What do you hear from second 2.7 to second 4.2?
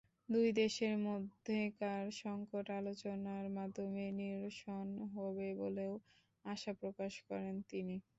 আলোচনার মাধ্যমে